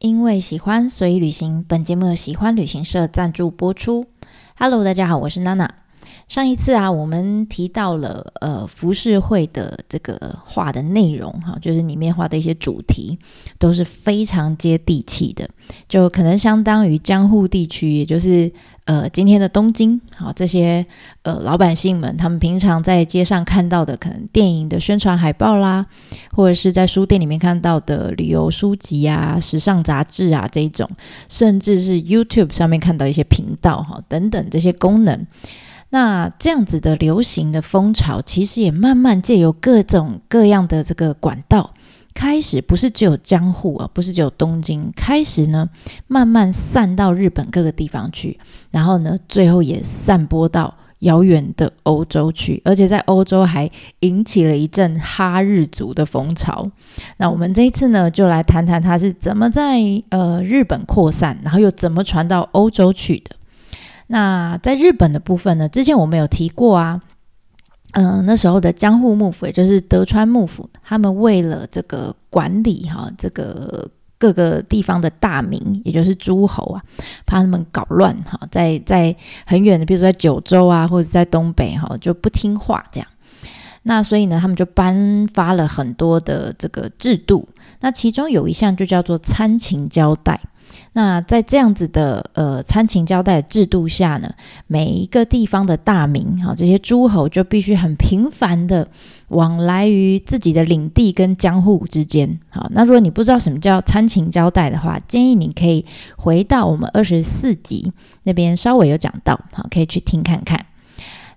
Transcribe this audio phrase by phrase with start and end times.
[0.00, 1.62] 因为喜欢，所以旅行。
[1.68, 4.06] 本节目由喜欢旅行社赞助播出。
[4.56, 5.79] Hello，大家好，我是娜娜。
[6.30, 13.18] 上一次啊，我们提到了呃浮世绘的这个画的内容哈，就是里面画的一些主题
[13.58, 15.50] 都是非常接地气的，
[15.88, 18.48] 就可能相当于江户地区，也就是
[18.84, 20.86] 呃今天的东京好这些
[21.22, 25.84] 呃老百姓们，他们平常在街上看到的可能电影的宣传海报啦，
[26.30, 30.88] 或者是在书店里面看到的旅游书籍啊、时尚杂志啊这一种，
[31.28, 35.26] 甚至是 YouTube 上面看到一些频道哈等等这些功能。
[35.90, 41.74] 那这样子的流行的风潮，其实也慢慢借由各种各样的这个管道，
[42.14, 45.68] 开始不是只有江户啊，不是只有东京，开始呢
[46.06, 48.38] 慢慢散到日本各个地方去，
[48.70, 53.68] 然后呢，最后也散播到遥远的欧洲去，而且在欧洲还
[54.00, 56.70] 引起了一阵哈日族的风潮。
[57.16, 59.80] 那我们这一次呢，就来谈谈它是怎么在
[60.10, 63.34] 呃日本扩散，然后又怎么传到欧洲去的。
[64.12, 65.68] 那在日本的部分呢？
[65.68, 67.00] 之前我们有提过啊，
[67.92, 73.88] 嗯，那时候的江户幕府，也就是德川幕府，他们为了这个管理哈，这个
[74.18, 76.82] 各个地方的大名，也就是诸侯啊，
[77.24, 79.14] 怕他们搞乱哈，在在
[79.46, 83.06] 很远的，比如说在九州啊，或者在东北哈，就不听话这样。
[83.84, 90.40] 那所以呢，他们就颁发了很多的这个制度，那其中有一项就叫做参勤交代。
[90.92, 94.32] 那在这样子的呃参勤交代制度下呢，
[94.66, 98.88] 每一个地方的大名哈，这些诸侯就必须很频繁的
[99.28, 102.40] 往来于自己的领地跟江户之间。
[102.48, 105.84] 好，那如果你不知道什么叫参勤交代的话，建议你可以
[106.16, 107.92] 回到我们二十四集
[108.24, 110.66] 那边稍微有讲到，好，可以去听看看。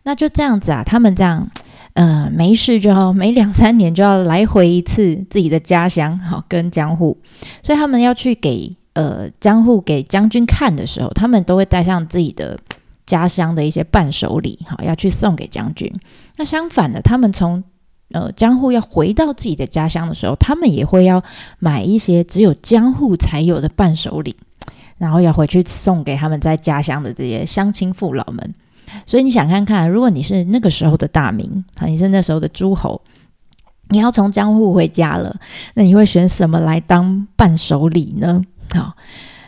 [0.03, 1.49] 那就这样子啊，他们这样
[1.93, 7.17] 呃没事就要每两三年就要来回一次自己的家乡，好跟江户，
[7.61, 8.75] 所以他们要去给。
[8.93, 12.59] 呃，江户给将军看的时候，他们都会带上自己的
[13.05, 15.91] 家乡的一些伴手礼，哈，要去送给将军。
[16.37, 17.63] 那相反的，他们从
[18.11, 21.23] 呃江户要回到自己的家乡的时候，他们也会要
[21.59, 24.35] 买一些只有江户才有的伴手礼，
[24.97, 28.53] 然后要回去送给他们在家乡的这些乡亲父老们。
[29.05, 33.01] 所以你想看看，如果你是那个时候的大名，啊，你是那时候的诸侯，
[33.89, 35.35] 你要从江户回家了，
[35.73, 38.41] 那你会选什么来当伴手礼呢？
[38.71, 38.93] 好，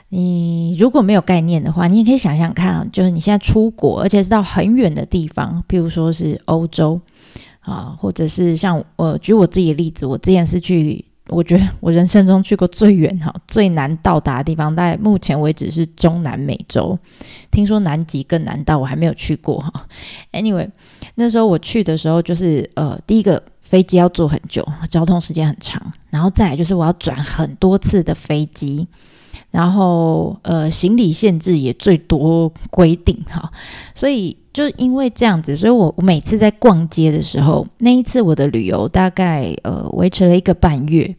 [0.09, 6.99] 你如果没有概念的话，你也可以想想看啊，就是你现在出国，而且是到很远的地方，譬如说是欧洲
[7.61, 16.97] 啊，或者是像我举我自己的例子，我之前是去，我觉得我人生中去过最远哈、最难到达的地方，在目前为止是中南美洲。
[17.49, 19.87] 听说南极更难到，我还没有去过哈。
[20.31, 20.69] Anyway，
[21.15, 23.41] 那时候我去的时候，就是呃，第一个。
[23.65, 25.81] 飞机要坐很久，交通时间很长，
[26.11, 28.87] 然后再来就是我要转很多次的飞机，
[29.49, 33.51] 然后呃行李限制也最多规定哈，
[33.95, 41.15] 所以就因为这样子，所以我我每次在逛街的时候，那一次我的旅游大概呃维持了一个半月。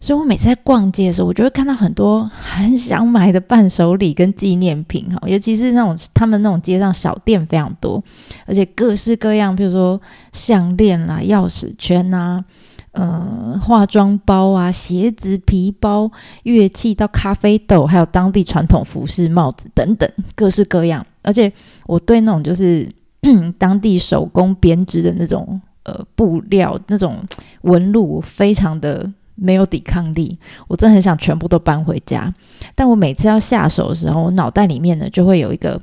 [0.00, 8.02] 所以我每次在逛街的时候，我就会看到很多很想买的伴手礼跟纪念品哈，尤其是那种他们那种街上小店非常多，
[8.46, 10.00] 而且各式各样，比如说
[10.32, 12.44] 项链啦、钥匙圈呐、
[12.92, 16.08] 呃化妆包啊、鞋子、皮包、
[16.44, 21.04] 乐器到咖啡豆，还有当地传统服饰、帽子等等，各式各样。
[21.22, 21.52] 而且
[21.86, 22.88] 我对那种就是
[23.58, 27.16] 当地手工编织的那种呃布料那种
[27.62, 29.12] 纹路非常的。
[29.40, 32.34] 没有抵抗力，我真的很想全部都搬回家。
[32.74, 35.80] 但我每次要下手的时候，我脑袋里面呢就会有一个，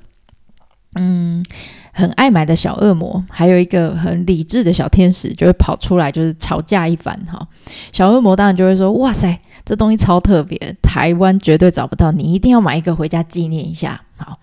[0.96, 1.44] 嗯，
[1.94, 7.48] 很爱买的小恶魔，还有一个很理智的小天使，就会跑出来，就是吵架一番哈。
[7.92, 14.40] 小恶魔当然就会说：“哇塞，这东西超特别，台湾绝对找不到，你一定要买一个回家纪念一下。”好，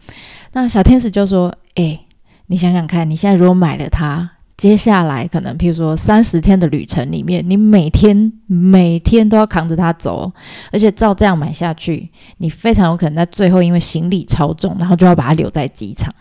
[0.52, 2.00] 那小天使就说：“哎，
[2.46, 10.30] 你想想看，你现在如果买了它。”接下来可能，譬如说三十天的旅程里面，你每天每天都要扛着它走，
[10.70, 16.14] 而且照这样买下去，你非常有可能在最后因为行李超重，然后就要把它留在机场。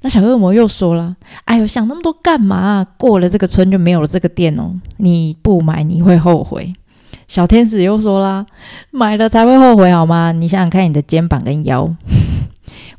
[0.00, 2.86] 那小恶魔又说了：“哎呦，想那么多干嘛？
[2.96, 6.72] 过了这个村就没有了这个店哦，你不买你会后悔。”
[7.28, 8.44] 小天使又说啦
[8.90, 10.32] ：“买了才会后悔好吗？
[10.32, 11.94] 你想想看，你的肩膀跟腰。”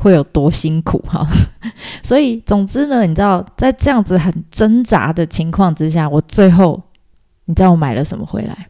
[0.03, 1.25] 会有多辛苦哈，
[2.03, 6.83] 所以总之呢，你知道在这样子很挣扎的情况之下，我最后
[7.45, 8.67] 你知道我买了什么回来？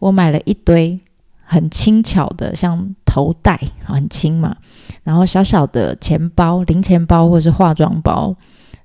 [0.00, 0.98] 我买了一堆
[1.40, 4.56] 很轻巧的，像头带很轻嘛，
[5.04, 8.34] 然后小小的钱包、零钱包或是化妆包，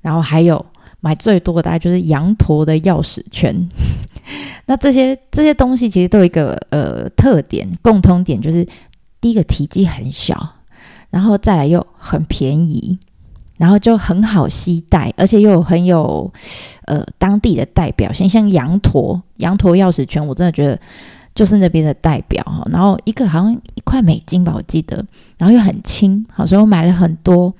[0.01, 0.63] 然后还有
[1.00, 3.67] 买最多的大概就是羊驼的钥匙圈。
[4.67, 8.63] 那这些这些东西其实都有一个呃特点，共通点就是
[9.19, 10.47] 第一个体积很小，
[11.15, 13.00] 然后再来又很便宜，
[13.56, 16.29] 然后就很好携带，而且又很有
[16.88, 20.77] 呃当地的代表性，像羊驼羊驼钥匙圈，我真的觉得
[21.33, 22.67] 就是那边的代表哈。
[22.69, 24.97] 然后一个好像一块美金吧，我记得，
[25.38, 27.53] 然后又很轻，好，所以我买了很多。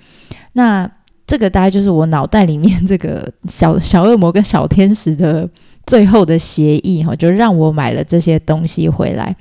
[0.52, 0.92] 那
[1.26, 5.50] 这个大概就是我脑袋里面这个小 小恶魔跟小天使的
[5.86, 9.34] 最后的协议哈，就让我买了这些东西回来。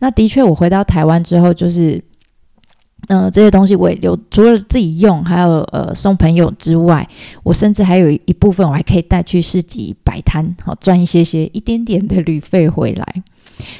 [0.00, 2.02] 那的确，我回到台湾之后，就是
[3.10, 7.06] 呃这些东西我也留，除了自己用，还有呃送朋友之外，
[7.42, 13.22] 我甚至还有一部分我还可以带去市集摆摊，好赚一些些一点点的旅费回来。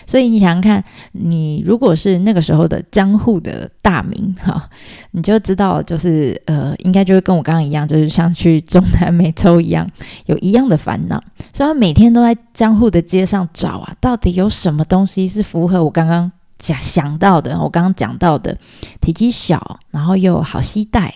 [0.06, 4.68] 所以你想想看，你如果是那个时候的江户的大名哈，
[5.12, 9.88] 你就知道，就是呃，应该就会跟我刚刚一样，就是像去中南美洲一样，
[10.26, 11.22] 有一样的烦恼。
[11.54, 16.30] 所以每天都在江户的街上找啊，到底有什么东西是符合我刚刚
[16.60, 18.56] 想想到的，我刚刚讲到的，
[19.00, 21.12] 体积小，然后又好携带，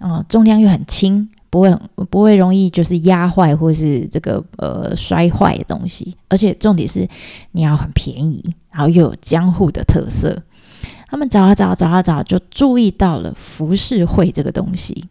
[0.00, 1.28] 嗯，重量又很轻。
[1.48, 7.08] 不会很不会容易就是压坏或是这个呃摔坏的东西，而且重点是
[7.52, 10.36] 你要很便宜，然后又有江户的特色。
[11.06, 15.08] 他们找啊找找啊找，就注意到了浮世绘这个东西。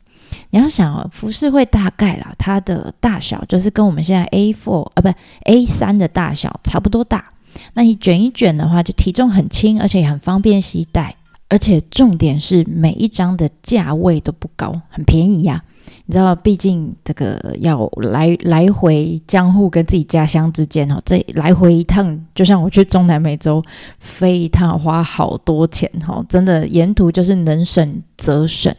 [0.52, 5.10] 你要想哦，浮世绘大概啦，它的大小就是跟我们现在 A4 啊不
[5.50, 7.32] A3 的大小差不多大。
[7.74, 11.16] 那你卷一卷的话，就体重很轻，而且也很方便携带。
[11.48, 15.64] 而且重点是每一张的价位都不高，很便宜呀。
[16.08, 23.64] 你知道，毕竟这个要来来回江户跟自己家乡之间哦，这来回一趟，就像我去中南美洲
[24.00, 28.74] 飞一趟，花好多钱哦，真的沿途就是能省则省，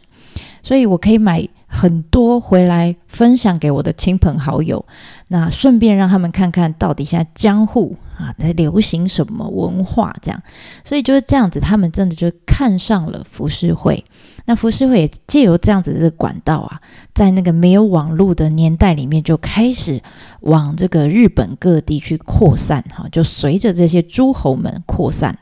[0.61, 1.47] 所以我可以买。
[1.69, 4.85] 很多回来分享给我的亲朋好友，
[5.27, 10.41] 那顺便让他们看看到底现在江户啊在流行什么文化，这样，
[10.83, 14.03] 所以就是这样子，他们真的就看上了浮世绘。
[14.45, 16.81] 那浮世绘也借由这样子的管道啊，
[17.13, 20.01] 在那个没有网络的年代里面，就开始
[20.41, 25.39] 往这个日本各地去扩散，哈，就随着这些诸侯们扩散了。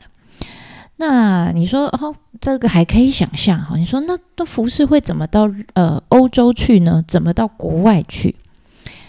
[0.96, 3.76] 那你说哦，这个还可以想象哈。
[3.76, 7.04] 你说那那浮世绘怎么到呃欧洲去呢？
[7.06, 8.34] 怎么到国外去？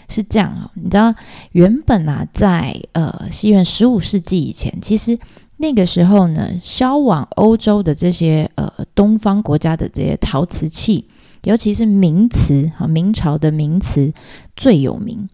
[0.08, 0.70] 是这样啊。
[0.74, 1.14] 你知道
[1.52, 5.18] 原本啊，在呃西元十五世纪以前，其实
[5.58, 11.06] 那个时候呢，销往欧洲的这些呃东方国家的这些陶瓷器，
[11.44, 14.12] 尤其是名瓷哈，明朝的名瓷
[14.56, 15.28] 最有名。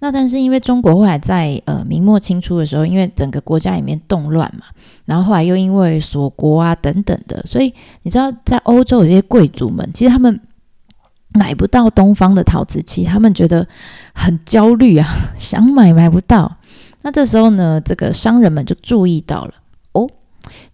[0.00, 4.66] 那但是因为中国后来在呃明末清初的时候，因为整个国家里面动乱嘛，
[5.06, 7.72] 然后后来又因为锁国啊等等的，所以
[8.02, 10.38] 你知道在欧洲有些贵族们，其实他们
[11.32, 13.66] 买不到东方的陶瓷器，他们觉得
[14.14, 15.06] 很焦虑啊，
[15.38, 16.56] 想买买不到。
[17.02, 19.54] 那这时候呢，这个商人们就注意到了
[19.92, 20.08] 哦，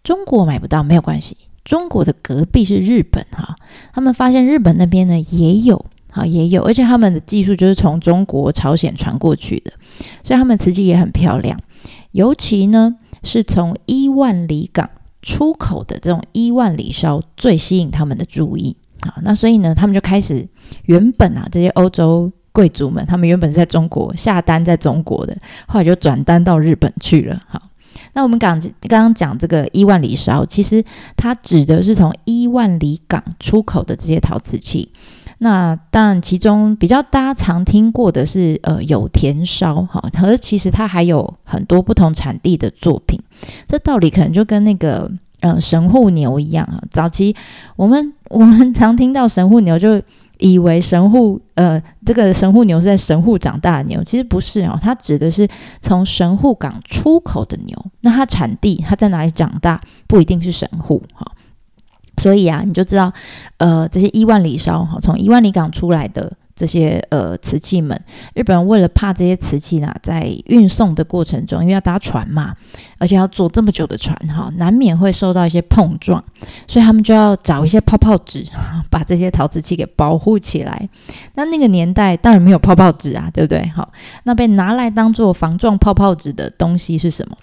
[0.02, 3.56] 中国买不到没有关系，中国的隔壁是日本哈，
[3.92, 5.84] 他们发现日本那边呢也有。
[6.12, 9.70] 啊，也有，而且他们的技术就是从中国、朝鲜传过去的，
[10.22, 11.60] 所以他们瓷器也很漂亮。
[12.12, 14.88] 尤其呢，是从伊万里港
[15.20, 18.78] 出口的这种伊万里烧最吸引他们的注意。
[19.06, 20.46] 好，那所以呢，他们就开始
[20.86, 25.36] 原本啊，这些欧洲贵族们，他们原本是在中国下单，在中国的，
[25.68, 27.40] 后来就转单到日本去了。
[27.46, 27.60] 好，
[28.14, 30.84] 那我们刚刚刚讲这个伊万里烧，其实
[31.16, 34.90] 它指的是从伊万里港出口的这些陶瓷器。
[35.38, 43.20] 那当然，其中比较大家常听过的是呃有田烧哈，可是其实它还有很多不同产地的作品。
[43.66, 46.82] 这道理可能就跟那个呃神户牛一样啊。
[46.90, 47.34] 早期
[47.76, 50.00] 我们 我们常听到神户牛，就
[50.38, 55.48] 以为神户呃这个神户牛是在神户长大的牛，其实不是哦，它指的是
[55.80, 57.86] 从神户港出口的牛。
[58.00, 61.32] 那它产地它在哪里长大，不一定是神户哈。
[62.18, 63.12] 所以啊，你就知道，
[63.58, 67.94] 呃，这些伊万里烧哈，从伊万里港出来的这些呃瓷器们，
[68.34, 72.56] 日本人为了怕这些瓷器呢，在运送的过程中，因为要搭船嘛，
[72.98, 76.24] 而且要坐这么久的船哈，难免会受到一些碰撞，
[76.66, 78.42] 所以他们就要找一些泡泡纸，
[78.90, 80.88] 把这些陶瓷器给保护起来。
[81.34, 83.64] 那那个年代当然没有泡泡纸啊，对不对？
[83.76, 83.92] 好，
[84.24, 87.36] 那被拿来当做防撞泡泡纸的东西是什么？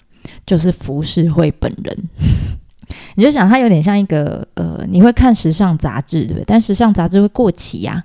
[0.44, 1.96] 就是浮世绘本人。
[3.16, 6.44] 你就想它有点像一个呃，你会看时尚杂志对不对？
[6.46, 8.02] 但时尚杂志会过期呀，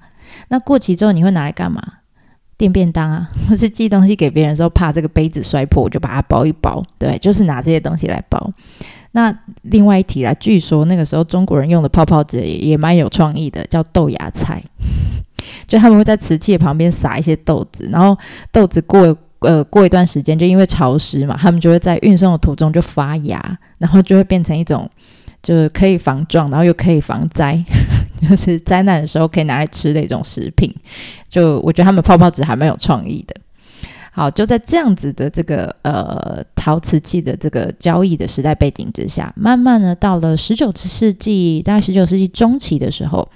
[0.47, 1.81] 那过期之后你会拿来干嘛？
[2.57, 8.51] 垫便当啊， 或是寄东西给别人的时候，怕这个杯子摔破，我就把它包一包，对，就是拿这些东西来包。
[9.11, 14.61] 那另外一题啦，据说那个时候中国人用的泡泡纸也也蛮有创意的，叫豆芽菜。
[15.65, 18.17] 就他们会在瓷器旁边撒一些豆子，然后
[18.51, 24.89] 豆子过呃过一段时间，就因为潮湿嘛，他们就会在运送的途中就发芽，然后就会变成一种
[25.41, 27.63] 就是可以防撞，然后又可以防灾，
[28.21, 30.73] 就是灾难的时候可以拿来吃的一种食品。
[31.29, 33.35] 就我觉得他们泡泡纸还蛮有创意的。
[34.11, 43.29] 好，就在这样子的这个呃陶瓷器的这个交易的时代背景之下，慢慢呢到了十九世纪，大概十九世纪中期的时候，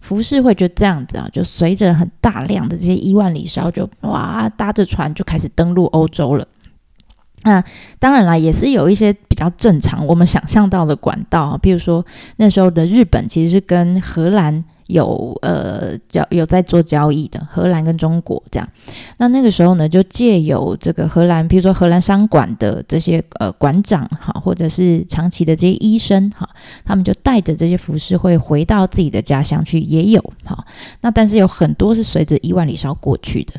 [0.00, 6.48] 浮世绘就这样子啊，就随着很大量的这些伊万里烧，就哇搭着船就开始登陆欧洲了。
[7.44, 7.62] 那
[7.98, 12.04] 当然啦，也是有一些比较正常我们想象到的管道，比如说
[12.36, 14.64] 那时候的日本其实是跟荷兰。
[14.88, 18.68] 有呃交有在做交易的荷兰跟中国这样，
[19.16, 26.46] 那那个时候呢，就借由这个荷兰，比如说荷兰商馆的这些呃馆长哈，或者是长期的这些医生哈，
[26.84, 30.62] 他们就带着这些服饰会回到自己的家乡去，也有哈。
[31.00, 33.54] 那但是有很多是随着伊万里烧过去的。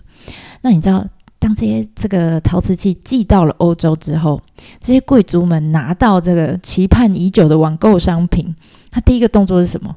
[0.61, 1.03] 那你知道，
[1.45, 4.41] 当这些这个陶瓷器寄到了欧洲之后，
[4.81, 8.55] 这些贵族们拿到这个期盼已久的网购商品，
[8.89, 9.95] 他第一个动作是什么？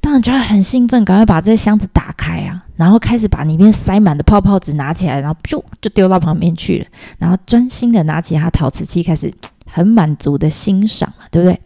[0.00, 6.86] 当然觉得很兴奋，赶快把这些箱子打开啊，然后开始把里面塞满的泡泡纸拿起来，然后就就丢到旁边去了，
[7.18, 9.30] 然后专心的拿起他陶瓷器，开始
[9.70, 11.60] 很满足的欣赏嘛，对不对？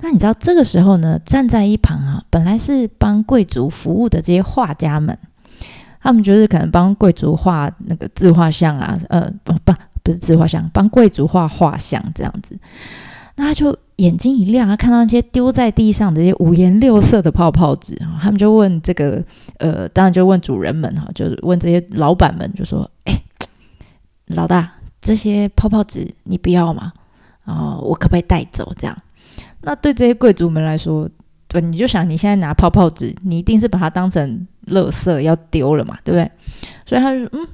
[0.00, 5.18] 那你知道这个时候呢，站在一旁啊，本来是帮贵族服务的这些画家们，
[6.02, 12.58] 他们就是可能帮贵族画那个自画像啊，呃，不不不是自画像，帮贵族画画像这样子，
[13.36, 13.76] 那他就。
[13.96, 19.22] 眼睛一亮，他看到那些丢在地上的这些五颜六色的泡泡纸，他们就问这个
[19.58, 23.22] 呃，当然就问主人们哈，就是问这些老板们，就说：“哎，
[24.26, 26.92] 老大，这些泡泡纸你不要吗？
[27.44, 28.72] 哦，我可不可以带走？
[28.76, 28.98] 这样？
[29.60, 31.08] 那对这些贵族们来说，
[31.52, 36.30] 对，你就想你现在拿泡泡纸，你一定是把它当成垃圾要丢了嘛，对不对？
[36.86, 37.48] 所以他就说：嗯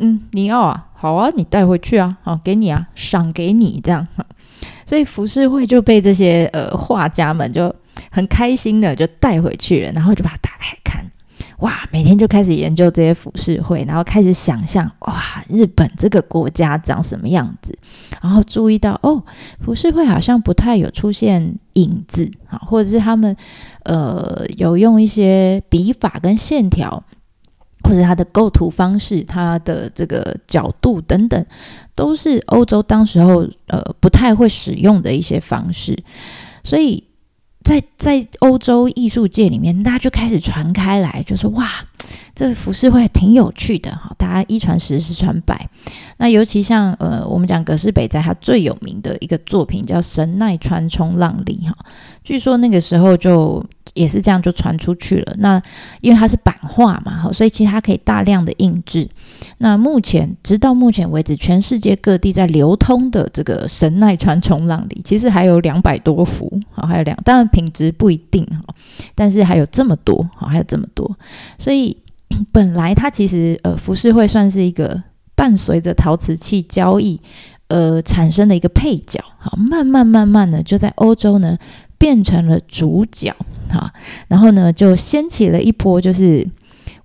[0.00, 4.06] 嗯，你要啊，好啊，你带回去啊，好，给你啊，赏给你这样。
[4.84, 7.74] ”所以浮世绘就被这些呃画家们就
[8.10, 11.07] 很开心的就带回去了，然后就把它打开看，
[11.58, 17.76] 哇，每天就开始研究这些浮世绘，然后开始想象哇，日本这个国家长什么样子，
[18.22, 19.22] 然后注意到哦，
[19.60, 23.36] 浮世绘好像不太有出现影子啊，或者是他们
[23.84, 27.02] 呃有用一些笔法跟线条。
[27.84, 31.46] 或者它的构图方式、它的这个角度等等，
[31.94, 35.96] 都是欧洲当时候呃不太会使用的一些方式，
[36.64, 37.02] 所以
[37.62, 41.68] 在在欧洲艺术界里面，大家就开始传开来，就说哇。
[42.34, 45.68] 这浮世绘挺有趣的哈，大家一传十，十传百。
[46.18, 51.76] 那尤其像呃，我们讲葛饰北斋他最有名的一个作品叫《神奈川冲浪里》哈，
[52.22, 53.62] 据说那个时候就
[53.94, 55.34] 也是这样就传出去了。
[55.38, 55.62] 那
[56.00, 59.08] 因为它是版画嘛哈，所以其实它可以大量的印制。
[59.58, 68.74] 那目前直到目前为止，全世界各地在流通的这个《神奈川冲浪里》，其实还有两百多幅啊，还有两，当然品质不一定哈，
[69.14, 71.16] 但是还有这么多哈，还有这么多，
[71.58, 71.96] 所以。
[72.52, 75.02] 本来它其实呃服饰会算是一个
[75.34, 77.18] 伴随着陶瓷器交易
[77.68, 81.56] 呃产生的一个配角，好，慢慢慢慢的就在欧洲呢
[81.96, 83.34] 变成了主角，
[83.68, 83.92] 哈，
[84.28, 86.48] 然后呢就掀起了一波，就是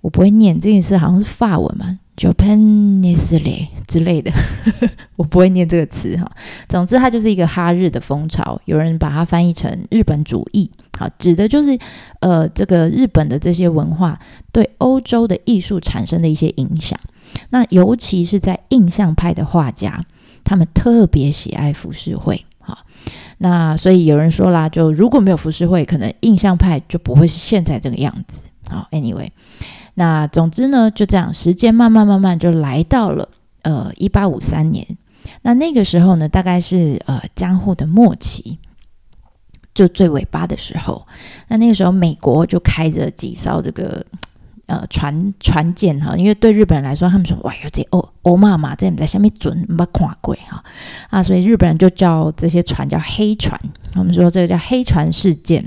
[0.00, 4.32] 我不会念这件事，好像是法文嘛，Japanesle 之类的，
[5.16, 6.30] 我不会念这个词哈。
[6.68, 10.70] 总之，它就是一个哈日的风潮，有人把它翻译成日本主义。
[10.98, 11.78] 好，指的就是，
[12.20, 14.18] 呃，这个日本的这些文化
[14.52, 16.98] 对欧洲的艺术产生的一些影响。
[17.50, 20.04] 那尤其是在印象派的画家，
[20.44, 22.44] 他们特别喜爱浮世绘。
[22.60, 22.78] 好，
[23.38, 28.48] 那所以有人说啦，就如果没有浮世绘，可能印象派就不会是现在这个样子。
[28.68, 29.30] 好，anyway，
[29.94, 33.28] 那总之呢，就这样，时间慢慢慢慢就来到了
[33.62, 34.86] 呃一八五三年。
[35.42, 38.58] 那那个时候呢，大概是呃江户的末期。
[39.74, 41.04] 就最尾巴的时候，
[41.48, 44.06] 那那个时候美国就开着几艘这个
[44.66, 50.62] 呃船船舰哈，因为对日本人来说，他们说哇，有这欧欧妈妈在在下面准没看过哈
[51.10, 53.60] 啊，所以日本人就叫这些船叫黑船。
[53.92, 55.64] 他们说这个叫黑船事件。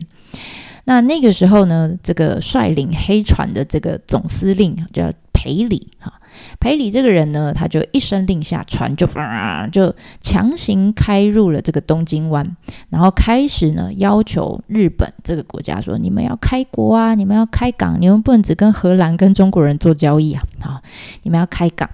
[0.85, 6.13] 那那个时候呢，这个率领黑船的这个总司令叫裴礼哈。
[6.60, 9.08] 裴礼这个人呢，他就一声令下，船就
[9.72, 12.56] 就强行开入了这个东京湾，
[12.89, 20.82] 然后开始呢要求日本这个国家说：你们要开国啊，你们要开港，你们不能只跟荷兰跟中国人做交易啊， 好，
[21.24, 21.89] 你们要开港。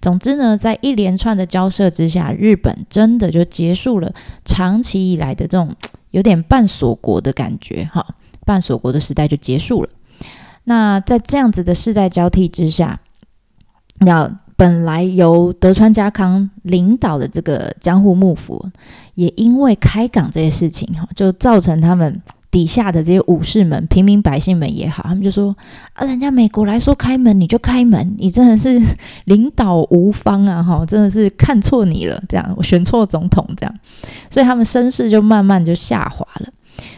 [0.00, 4.14] 总之呢，在一连串的交涉之下，日本真的就结束了
[4.44, 5.76] 长期以来的这种
[6.10, 8.06] 有点半锁国的感觉，哈，
[8.46, 9.90] 半锁国的时代就结束了。
[10.64, 13.00] 那在这样子的世代交替之下，
[14.00, 18.64] 那本来由德川家康领导的这个江户幕府，
[19.14, 22.20] 也因为开港这些事情哈，就造成他们。
[22.50, 25.54] 底下的这些武士们、平民百姓们也好，他们就说
[25.92, 28.80] ：“啊，人家美国来说开门，你就开门，你真的是
[29.26, 30.62] 领导无方啊！
[30.62, 33.74] 哈，真的是看错你了，这样我选错总统，这样，
[34.30, 36.48] 所以他们声势就慢慢就下滑了。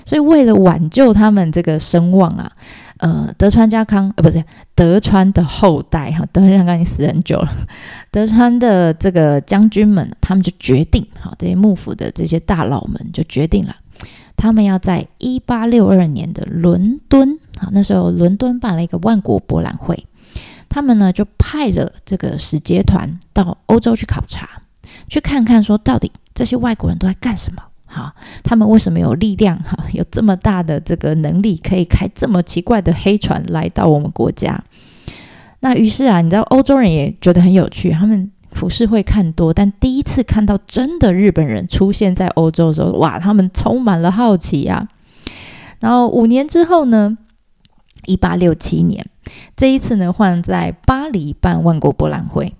[0.04, 2.50] 所以为了挽救他们这个声望啊，
[3.00, 7.48] 呃，德川家康呃，不是德川的后代哈，德川家康已经死很久了，
[8.12, 13.74] 德川的这个将军们，他们就决定，哈，这些幕府的这些大佬们就决定了。”
[14.36, 20.06] 他们要在一八六二年的伦敦，好，那时候伦敦办了一个万国博览会，
[20.68, 24.62] 他们呢就派了这个使节团到欧洲去考察，
[25.08, 34.62] 去看看说到底这些外国人都在干什么，好，他们为什么有力量，哈，有这么大的这个能力，可以开这么奇怪的黑船来到我们国家？
[35.58, 38.30] 那于是啊，你知道欧洲人也觉得很有趣，他们。
[38.52, 44.88] 服饰会看多，但第一次看到真的日本人出现在欧洲的时候，哇，他们充满了好奇呀。
[45.78, 47.16] 然后五年之后呢，
[48.06, 49.06] 一八六七年，
[49.54, 52.52] 这一次呢换在巴黎办万国博览会。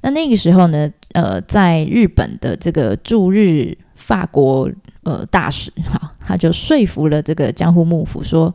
[0.00, 4.70] 那那个时候呢，呃，在日本的这个驻日法国
[5.02, 8.54] 呃大使 哈，他就说服了这个江户幕府说：“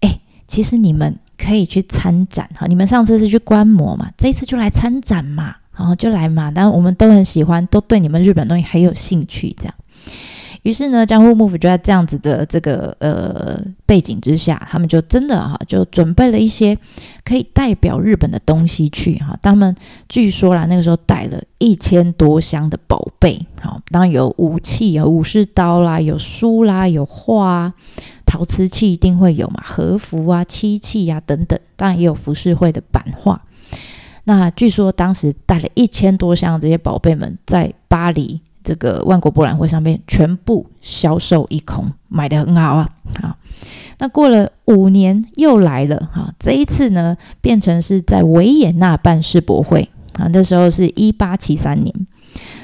[0.00, 9.74] 哎，其实你们可以去参展哈，你们上次是去观摩嘛，这次就来参展嘛。”然后就来嘛，但我们都很喜欢，都对你们日本东西很有兴趣，这样。
[10.64, 16.76] 于是呢，江户幕府就在这样子的这个呃背景之下，他们就真的哈，就准备了一些
[17.22, 19.38] 可以代表日本的东西去哈。
[19.42, 19.76] 他们
[20.08, 27.74] 据说啦，那个时候带了一千多箱的宝贝，好，当然有武器，有武士刀啦，有书啦，有画，
[28.24, 33.42] 陶瓷器一定会有嘛，和服啊、漆器呀等等，当然也有浮世绘的版画。
[34.24, 42.90] 那据说当时带了一千多箱这些宝贝们，在巴黎这个万国博览会上面全部销售一空，买的很好啊！
[43.20, 43.36] 好，
[43.98, 51.94] 那过了五年又来了哈，这一次呢变成是在维也纳办世博会啊，那时候是一八七三年。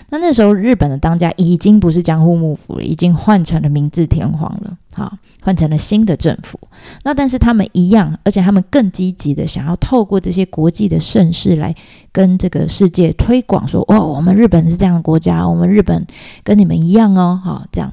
[0.08, 6.58] 那那时候日本的当家已经不是江户幕府了，已经换成了明治天皇了，好，换成了新的政府。
[7.04, 11.74] 那但是他们一样，而且他们更积极的想要透过这些国际的盛事来
[12.12, 16.06] 跟这个世界推广，说哦，我们日本是这样的国家，我们日本
[16.42, 17.92] 跟你们一样哦，好，这样。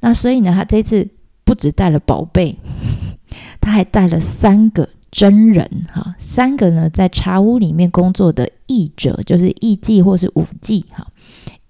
[0.00, 1.08] 那所以呢，他这次
[1.44, 2.58] 不止带了宝贝，
[3.60, 11.06] 他还带了三个真人，哈，三个呢在茶屋里面工作的译者，就是艺妓或是舞妓，哈。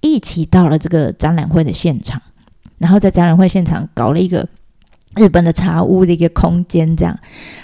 [0.01, 2.21] 一起到了这个展览会的现场，
[2.77, 4.47] 然后在展览会现场搞了一个
[5.16, 7.18] 日本的茶屋的一个空间，这样，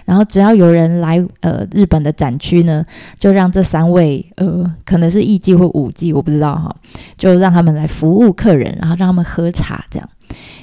[0.05, 2.85] 然后只要有人来呃日本的展区呢，
[3.19, 6.75] 就让这三位呃可能是艺伎或舞伎，我不知道哈，
[7.17, 10.09] 就让他们来服务客人，然后让他们喝茶这样。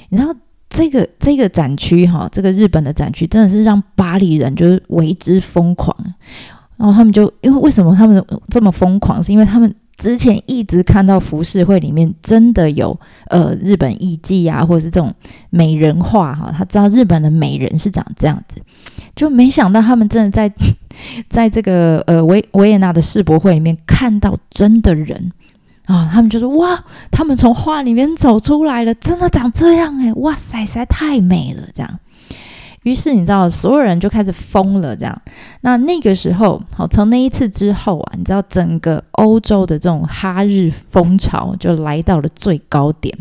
[0.08, 0.34] 然后
[0.68, 5.96] 这个这个展区哈，这个日本的展区真的是让巴黎人就是为之疯狂，
[6.76, 9.74] 然后他们就因为为什么他们这么疯狂，是因为他们。
[9.98, 15.12] 之前一直看到浮世绘里面真的有呃日本艺妓啊，或者是这种
[15.50, 18.62] 美人画哈，他知道日本的美人是长这样子，
[19.16, 20.50] 就没想到他们真的在
[21.28, 25.32] 在这个呃维维也纳的世博会里面看到真的人
[25.86, 31.98] 啊，他们就说哇，他们从画里面走出来了，真的长这样诶，哇塞，实在太美了这样。
[32.88, 35.22] 于是你知道，所有人就开始疯了，这样。
[35.60, 43.16] 那那个时候，好，从那一次之后啊，你知道，整个欧洲的这种哈日风潮就来到了最高点。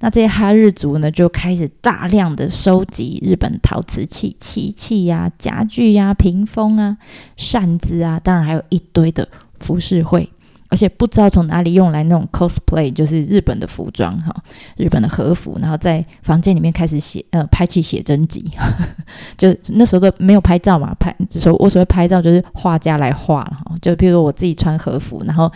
[0.00, 6.96] 那这些哈日族呢，就开始大量的收集日本陶瓷器、漆器呀、家具呀、屏风啊、
[7.36, 10.30] 扇子啊，当然还有一堆的服饰绘。
[10.72, 14.34] 而且不知道从哪里用来那种 cosplay，就是日本的服装哈，
[14.78, 18.50] 日本的和服，然后在房间里面开始写呃拍起写真集，
[19.36, 25.52] 就那时候都没有拍照嘛，拍说我所谓拍照就是画家来画哈，就比如说我自己穿和服，然后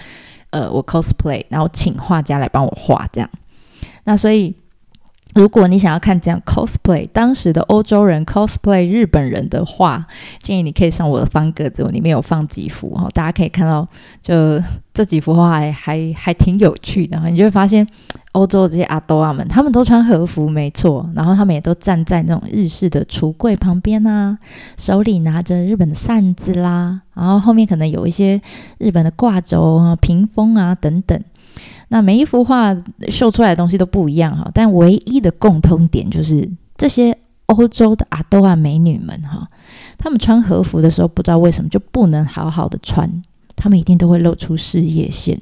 [0.51, 3.31] 呃我 cosplay，然后请画家来帮我画这样，
[4.05, 4.55] 那所以。
[5.37, 10.07] 如果你想要看这样 cosplay 当时的欧洲人 cosplay 日本人的话，
[10.41, 13.87] 建议你可以上我的方格子，我里面有放几幅哈，大家可以看到，
[14.23, 14.59] 就
[14.95, 17.87] 这几幅画还还还挺有趣的哈，你就会发现
[18.33, 24.39] 欧洲这些阿多阿们，他们都穿和服没错，然后他们也都站在那种日式的橱柜旁边啊，
[24.79, 28.41] 手里拿着日本的扇子啦，然后后面可能有一些
[28.79, 31.23] 日本的挂轴啊、屏风啊等等。
[31.89, 32.77] 那每一幅画
[33.09, 37.17] 绣出来的东西都不一样哈，但唯一的共通点就是这些
[37.47, 39.49] 欧洲的阿斗啊美女们哈，
[39.97, 43.23] 她们穿和服的时候，不知道为什么就不能好好的穿，
[43.55, 45.41] 她们一定都会露出事业线，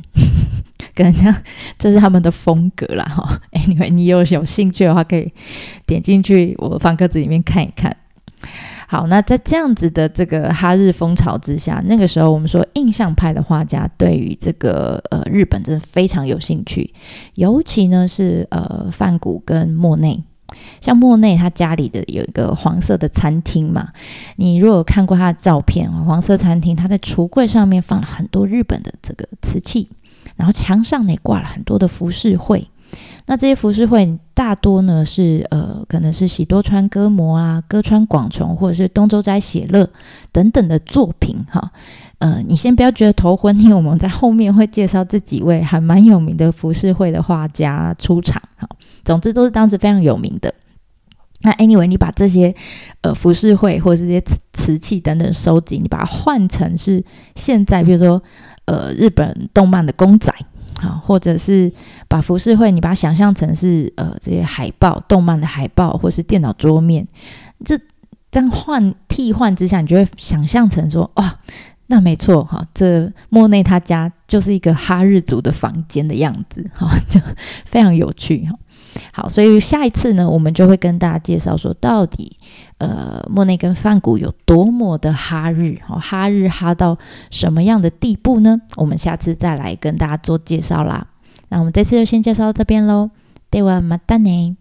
[0.94, 1.42] 跟人家，
[1.78, 3.40] 这是他们的风格啦哈。
[3.52, 5.32] Anyway，你有有兴趣的话，可以
[5.86, 7.96] 点进去我方格子里面看一看。
[8.86, 16.92] 好，那在这样子的这个哈日风潮之下，那个时候我们说印象派的画家对于这个呃日本真的非常有兴趣，
[17.34, 20.22] 尤其呢是呃梵谷跟莫内。
[20.80, 23.88] 像莫内他家里的有一个黄色的餐厅嘛，
[24.36, 29.88] 你如果看过他的照片，黄色餐厅他在橱柜上面放了很多日本的这个瓷器，
[30.36, 32.68] 然后墙上呢挂了很多的浮世绘。
[33.26, 39.88] 那这些浮世绘大多呢是呃，可能是喜多川歌模啊、歌川广重或者是东周斋写乐
[40.30, 41.72] 等等的作品哈。
[42.18, 48.68] 呃，你先不要觉得头昏，因为我们在后面会介绍这几位还蛮有名的浮世绘的画家出场哈。
[49.04, 50.54] 总之都是当时非常有名的。
[51.40, 52.54] 那 anyway，你把这些
[53.02, 58.22] 呃浮世绘或者这些瓷器等等收集，你把它换成是现在比如说
[58.66, 60.32] 呃日本动漫的公仔。
[60.84, 61.72] 啊，或者是
[62.06, 67.06] 把浮世绘，你把它想象成是呃这些海报、动漫的海报，或是电脑桌面，
[67.64, 67.78] 这
[68.30, 71.34] 这样换替换之下，你就会想象成说，哇，
[71.86, 77.20] 那没错哈，这莫内他家就是一个哈日族的房间的样子，哈， 就
[77.64, 78.58] 非常有趣哈。
[79.12, 82.36] 好，所以下一次呢，我们就会跟大家介绍说，到底
[82.78, 86.98] 呃莫内跟梵谷有多么的哈日，哈日哈到
[87.30, 88.60] 什么样的地步呢？
[88.76, 91.06] 我们下次再来跟大家做介绍啦。
[91.48, 93.10] 那我们这次就先介绍到这边喽，
[93.50, 94.56] 对我马达呢。